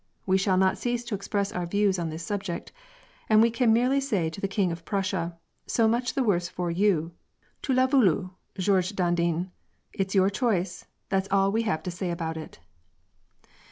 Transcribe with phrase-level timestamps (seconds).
[0.25, 2.71] We shall not cease to express our views on tnis subject,
[3.29, 6.71] and we can merely say to the King of Prussia:* So much tne worse for
[6.71, 7.11] you.
[7.61, 9.51] Tu Vas voulu, Georges Dandin—
[9.93, 12.57] it's your own choice, that's all that we have to say about it.'